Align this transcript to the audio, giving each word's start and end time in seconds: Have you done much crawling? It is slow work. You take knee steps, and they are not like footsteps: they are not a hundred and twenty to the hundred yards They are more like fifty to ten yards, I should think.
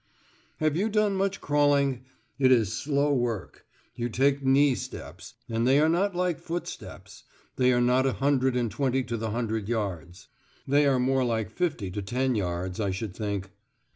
Have 0.57 0.75
you 0.75 0.89
done 0.89 1.15
much 1.15 1.41
crawling? 1.41 2.05
It 2.39 2.51
is 2.51 2.73
slow 2.73 3.13
work. 3.13 3.67
You 3.93 4.09
take 4.09 4.43
knee 4.43 4.73
steps, 4.73 5.35
and 5.47 5.67
they 5.67 5.79
are 5.79 5.89
not 5.89 6.15
like 6.15 6.39
footsteps: 6.39 7.23
they 7.57 7.71
are 7.71 7.79
not 7.81 8.07
a 8.07 8.13
hundred 8.13 8.55
and 8.55 8.71
twenty 8.71 9.03
to 9.03 9.15
the 9.15 9.29
hundred 9.29 9.69
yards 9.69 10.27
They 10.67 10.87
are 10.87 10.97
more 10.97 11.23
like 11.23 11.51
fifty 11.51 11.91
to 11.91 12.01
ten 12.01 12.33
yards, 12.33 12.79
I 12.79 12.89
should 12.89 13.15
think. 13.15 13.51